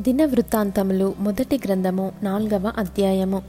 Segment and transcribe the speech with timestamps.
[0.00, 3.42] దిన వృత్తాంతములు మొదటి గ్రంథము నాల్గవ అధ్యాయము.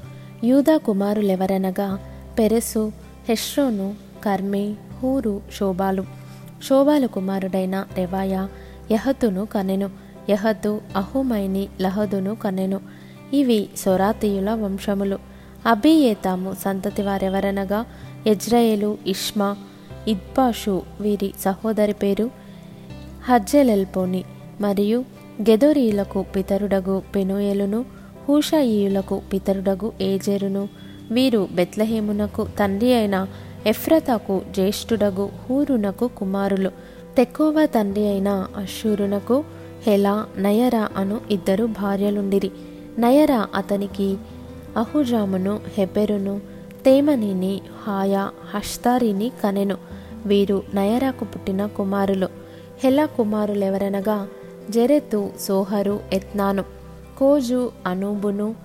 [0.44, 2.00] యూదా కుమారులెవరనగా
[2.40, 2.92] పెరెసు
[3.30, 6.06] హెష్రోను కర్మే హూరు శోభాలు
[6.70, 8.48] శోభాలు కుమారుడైన రెవాయ
[8.92, 9.90] యహతును కనెను.
[10.30, 12.80] యహతు అహుమైని లహదును కనెను.
[13.34, 15.20] ఇవి సొరాతీయుల వంశములు.
[15.66, 17.86] అభియేతాము సంతతి వారెవరనగా
[18.28, 19.58] యజ్రయేలు ఇష్మా
[20.08, 22.32] ఇద్బాషు వీరి సహోదరి పేరు
[23.24, 24.24] హజ్జెలెల్పోని
[24.62, 25.06] మరియు
[25.50, 27.86] గెదోరీయులకు పితరుడగు పెనుయేలును
[28.30, 30.70] హూషాయియులకు పితరుడగు ఏజెరును.
[31.12, 33.28] వీరు బెత్లహేమునకు తండ్రి అయిన
[33.68, 36.72] ఎఫ్రతకు జ్యేష్ఠుడగు హూరునకు కుమారులు.
[37.18, 39.44] తెక్కువ తండ్రి అయిన అశ్షూరునకు
[39.88, 42.52] హెలా నయర అను ఇద్దరు భార్యలుండిరి.
[43.00, 44.18] నయర అతనికి
[44.78, 46.42] అహుజామును హెబెరును
[46.86, 49.78] తేమనిని హాయా హష్తారిని కనెను.
[50.26, 52.28] వీరు నయరాకు పుట్టిన కుమారులు.
[52.84, 54.28] హెలా కుమారులెవరనగా
[54.72, 56.64] జెరెతు సోహరు ఎత్నాను
[57.18, 58.56] కోజు అనూబును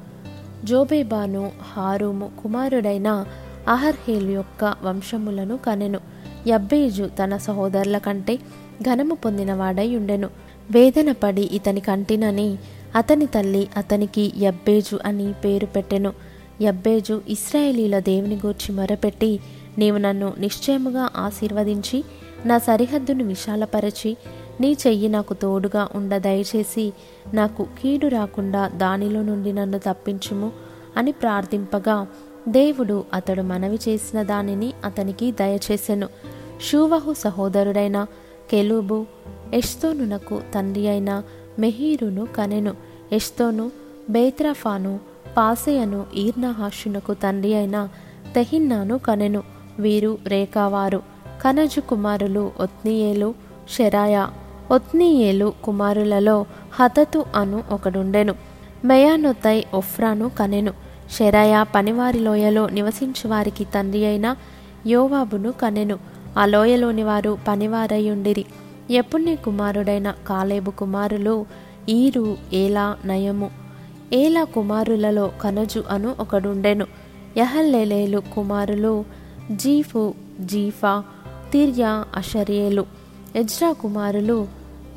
[0.65, 3.27] జోబేబాను హారుము కుమారుడైన
[3.69, 6.01] అహర్హేల్ యొక్క వంశములను కనెను.
[6.47, 8.37] యబ్బేజు తన సహోదరుల కంటే
[8.83, 10.31] ఘనము పొందినవాడై ఉండెను.
[10.71, 12.59] వేదన పడి ఇతని కంటినని
[12.97, 16.13] అతని తల్లి అతనికి యబ్బేజు అని పేరు పెట్టెను.
[16.63, 19.41] యబ్బేజు ఇస్రాయేలీల దేవుని గూర్చి మొరపెట్టి
[19.79, 22.05] నీవు నన్ను నిశ్చయముగా ఆశీర్వదించి
[22.47, 24.17] నా సరిహద్దును విశాలపరచి
[24.61, 26.93] నీ చెయ్యి నాకు తోడుగా ఉండ దయచేసి
[27.35, 30.53] నాకు కీడు రాకుండా దానిలో నుండి నన్ను తప్పించుము
[30.97, 32.07] అని ప్రార్థింపగా
[32.49, 36.09] దేవుడు అతడు మనవి చేసిన దానిని అతనికి దయచేసెను.
[36.61, 38.07] షూవహు సహోదరుడైన
[38.51, 39.07] కెలూబు
[39.55, 41.23] ఎస్తోనునకు తండ్రి అయిన
[41.59, 42.75] మెహీరును కనెను.
[43.13, 43.71] ఎస్తోను
[44.11, 45.01] బేత్రఫాను
[45.37, 47.89] పాసెయను ఈర్నహాషునకు తండ్రి అయిన
[48.35, 49.43] తెహిన్నాను కనెను.
[49.79, 51.03] వీరు రేఖావారు
[51.43, 53.35] కనజు కుమారులు ఒత్నియేలు
[53.71, 54.31] షెరాయా.
[54.71, 58.35] ఒత్నీయేలు కుమారులలో హతతు అను ఒకడుండెను.
[58.85, 60.73] మెయానొతై ఒఫ్రాను కనెను.
[61.11, 64.37] షెరయ పనివారి లోయలో నివసించువారికి తండ్రి అయిన
[64.87, 65.99] యోవాబును కనెను.
[66.39, 68.45] ఆ లోయలోని వారు పనివారయ్యుండిరి.
[68.91, 71.47] ఎపుణ్య కుమారుడైన కాలేబు కుమారులు
[71.89, 73.51] ఈరు ఏలా నయము.
[74.13, 76.87] ఏలా కుమారులలో కనజు అను ఒకడుండెను.
[77.37, 79.05] యహల్లేలేలు కుమారులు
[79.53, 81.05] జీఫు జీఫా
[81.53, 82.96] తిర్యా అషరియేలు.
[83.37, 84.49] ఎజ్రా కుమారులు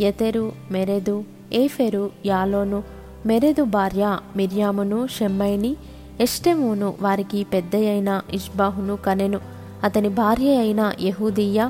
[0.02, 1.24] ఎతెరు మెరెదు
[1.54, 2.84] ఏఫెరు యాలోను
[3.26, 5.76] మెరెదు భార్య మిర్యామును షెమ్మైని
[6.22, 9.40] ఎష్టెమును వారికి పెద్దయైన ఇష్బాహును కనెను.
[9.84, 11.70] అతని భార్య అయిన యహూదీయ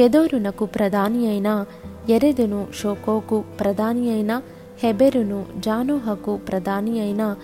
[0.00, 1.64] గెదోరునకు ప్రధాని అయిన
[2.08, 4.42] ఎరెదును షోకోకు ప్రధాని అయిన
[4.82, 7.36] హెబెరును జానోహకు ప్రధాని అయిన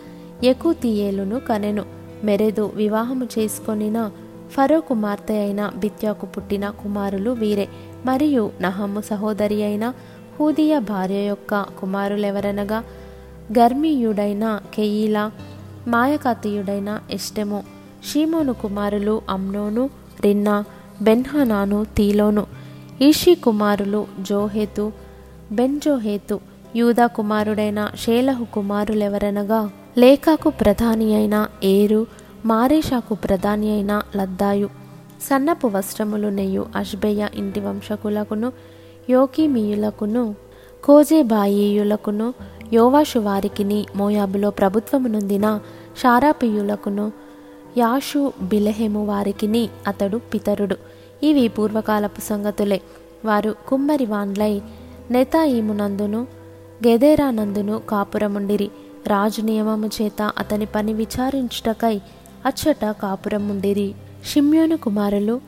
[0.44, 1.84] యకుతీయేలును కనెను.
[2.24, 4.10] మెరెదు వివాహము చేసుకొనిన
[4.50, 7.68] ఫరో కుమార్తె అయిన బిత్యాకు పుట్టిన కుమారులు వీరే.
[8.06, 9.94] మరియు నహము సహోదరి అయిన
[10.38, 12.84] హూదియ భార్య యొక్క కుమారులెవరనగా
[13.58, 15.30] గర్మీయుడైన కెయీలా
[15.88, 17.64] మాయకాతీయుడైన ఇష్టము
[18.10, 19.90] షీమోను కుమారులు అమ్నోను
[20.20, 20.64] రిన్నా
[21.02, 22.46] బెన్హనాను తీలోను
[23.00, 24.92] ఈషి కుమారులు జోహేతు
[25.52, 26.40] బెన్జోహేతు
[26.76, 32.06] యూదా కుమారుడైన షేలహు కుమారులెవరనగా లేఖాకు ప్రధాని అయిన ఏరు
[32.46, 34.68] మారేషాకు ప్రధాని అయిన లద్దాయు.
[35.20, 38.52] సన్నపు వస్త్రములు నెయ్యు అష్బయ్య ఇంటి వంశకులకును
[39.10, 40.34] యోకిమీయులకును
[40.84, 42.34] కోజేబాయియులకును
[42.72, 45.60] యోవాషు వారికిని మోయాబులో ప్రభుత్వము నొందిన
[46.02, 47.12] షారాపియులకును
[47.78, 50.76] యాషు బిలహెము వారికిని అతడు పితరుడు.
[51.22, 52.80] ఇవి పూర్వకాలపు సంగతులే.
[53.24, 54.62] వారు కుమ్మరి వాన్లై
[55.10, 56.26] నెతాయిమునందును
[56.86, 58.70] గెదేరానందును కాపురముండిరి.
[59.06, 62.00] రాజు నియమము చేత అతని పని విచారించుటకై
[62.46, 63.94] అచ్చట కాపురముండిరి.
[64.24, 65.40] షిమ్యోను కుమారులు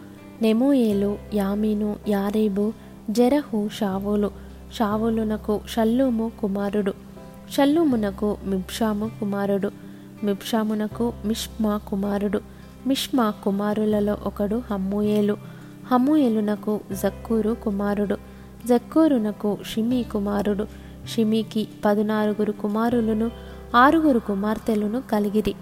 [0.42, 2.72] నెమోయేలు యామీను యారేబు
[3.10, 4.30] జెరహు షావులు.
[4.74, 6.94] షావులునకు షల్లూము కుమారుడు.
[7.50, 9.70] షల్లూమునకు మిబ్షాము కుమారుడు.
[10.24, 12.40] మిబ్షామునకు మిష్మా కుమారుడు.
[12.86, 15.36] మిష్మా కుమారులలో ఒకడు హమ్ముయేలు.
[15.92, 18.16] హమ్ముయేలునకు జక్కూరు కుమారుడు.
[18.66, 20.66] జక్కూరునకు షిమీ కుమారుడు.
[21.08, 23.30] షిమీకి పదునారుగురు కుమారులను
[23.76, 25.54] ఆరుగురు కుమార్తెలను కలిగిరి.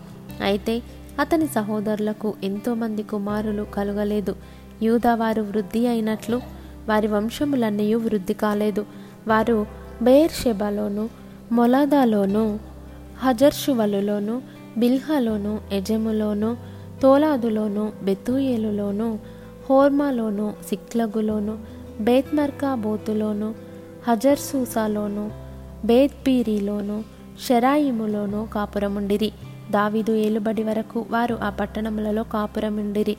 [0.42, 0.82] అయితే
[1.18, 4.36] అతని సహోదరులకు ఎంతోమంది కుమారులు కలుగలేదు.
[4.82, 6.40] యూదావారు వృద్ధి అయినట్లు
[6.88, 8.86] వారి వంశములన్నీ వృద్ధి కాలేదు.
[9.28, 9.66] వారు
[10.02, 11.08] బెయిర్షెబాలోను
[11.52, 12.58] మొలాదాలోను
[13.18, 14.42] హజర్షువలులోను
[14.78, 16.56] బిల్హాలోను ఎజెములోను
[17.02, 19.18] తోలాదులోను బెతూయేలులోను
[19.70, 21.58] హోర్మాలోను సిక్లగులోను
[22.00, 23.54] బేత్మర్కా బోతులోను
[24.08, 25.30] హజర్సూసాలోను
[25.84, 27.04] బేత్పీరిలోను
[27.48, 29.32] షెరాయిములోను కాపురముండిరి.
[29.70, 33.16] దావీదు ఏలుబడి వరకు వారు ఆ పట్టణములలో కాపురముండిరి.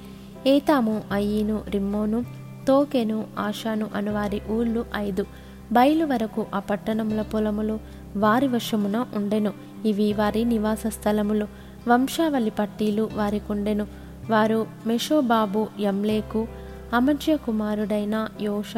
[0.47, 2.25] ఏతాము అయ్యిను రిమ్మోను
[2.67, 5.25] తోకెను ఆషాను అనువారి ఊళ్ళు ఐదు.
[5.71, 7.79] బయలు వరకు ఆ పట్టణముల పొలములు
[8.17, 9.53] వారి వశమున ఉండెను.
[9.85, 11.47] ఇవి వారి నివాస స్థలములు.
[11.87, 13.87] వంశావళి పట్టీలు వారికుండెను.
[14.29, 16.47] వారు మెషోబాబు యమ్లేకు
[16.93, 18.73] అమజ్య కుమారుడైన యోష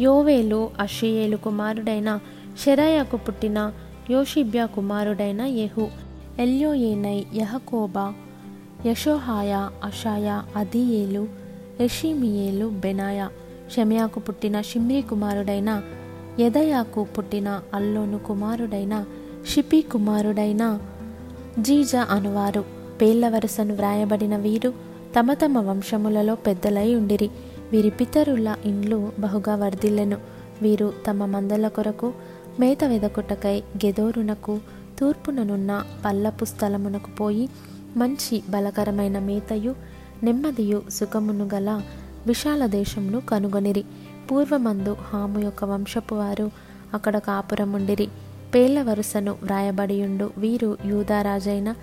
[0.00, 2.18] యోవేలు అషియేలు కుమారుడైన
[2.64, 3.72] షెరాయకు పుట్టిన
[4.10, 5.88] యోషిబ్యా కుమారుడైన యెహు
[6.38, 8.14] ఎల్యోయేనై యహకోబా
[8.86, 11.28] యశోహాయ అషాయ అదియేలు
[11.80, 13.28] ఎషిమియేలు బెనాయ
[13.76, 15.82] షమయాకు పుట్టిన షిమ్రీ కుమారుడైన
[16.40, 19.04] యదయాకు పుట్టిన అల్లోను కుమారుడైన
[19.48, 20.78] షిపి కుమారుడైన
[21.58, 22.64] జీజ అనువారు.
[23.00, 24.74] పేళ్ళ వరుసను వ్రాయబడిన వీరు
[25.18, 27.30] తమ తమ వంశములలో పెద్దలై ఉండిరి.
[27.72, 30.16] వీరి పితరుల ఇండ్లు బహుగా వర్ధిల్లెను.
[30.62, 32.12] వీరు తమ మందల కొరకు
[32.60, 34.60] మేత వెదకుటకై గెదోరునకు
[35.00, 37.48] తూర్పుననున్న పల్లపు స్థలమునకు పోయి
[37.96, 39.74] మంచి బలకరమైన మేతయు
[40.22, 41.82] నెమ్మదియు సుఖమును గల
[42.26, 43.84] విశాల దేశమును కనుగొనిరి.
[44.30, 46.50] పూర్వమందు హాము యొక్క వంశపు వారు
[46.94, 48.08] అక్కడ కాపురముండిరి.
[48.54, 51.74] పేళ్ళ వరుసను వ్రాయబడియుండు వీరు యూదారాజైన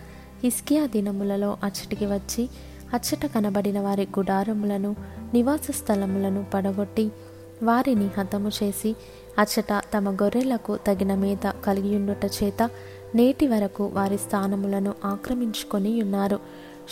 [0.43, 2.49] హిస్కియా దినములలో అచ్చటికి వచ్చి
[2.93, 4.95] అచ్చట కనబడిన వారి గుడారములను
[5.33, 7.11] నివాస స్థలములను పడగొట్టి
[7.63, 8.95] వారిని హతము చేసి
[9.39, 12.69] అచ్చట తమ గొర్రెలకు తగిన మేత కలిగియుండుట చేత
[13.15, 16.39] నేటి వరకు వారి స్థానములను ఆక్రమించుకొని ఉన్నారు.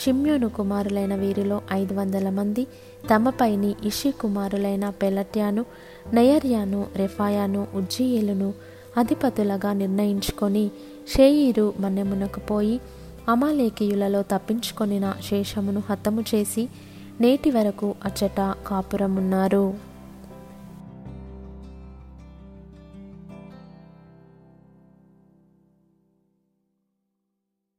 [0.02, 2.66] షిమ్యోను కుమారులైన వీరిలో ఐదు వందల మంది
[3.10, 5.64] తమపైని ఇషి కుమారులైన పెలట్యాను
[6.14, 8.54] నయర్యాను రెఫాయాను ఉజ్జీయులను
[8.96, 10.70] అధిపతులుగా నిర్ణయించుకొని
[11.14, 12.80] షేయిరు మన్నెమునకు పోయి
[13.28, 16.68] అమాలేకీయులలో తప్పించుకొనిన శేషమును హతము చేసి
[17.20, 19.74] నేటి వరకు అచ్చట కాపురమున్నారు.